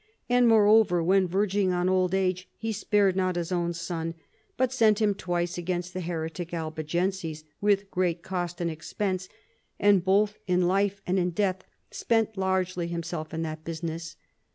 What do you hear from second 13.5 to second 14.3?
business.